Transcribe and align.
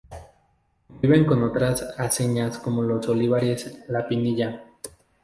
Conviven 0.87 1.25
con 1.27 1.43
otras 1.43 1.83
aceñas 1.99 2.57
como 2.57 2.81
son 2.81 2.91
las 2.91 3.05
de 3.05 3.11
Olivares, 3.11 3.83
la 3.87 4.07
Pinilla. 4.07 4.63